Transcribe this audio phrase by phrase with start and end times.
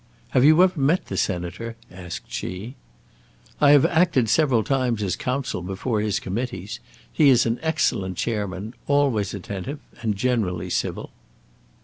[0.29, 2.73] "Have you ever met the Senator?" asked she.
[3.59, 6.79] "I have acted several times as counsel before his committees.
[7.13, 11.11] He is an excellent chairman, always attentive and generally civil."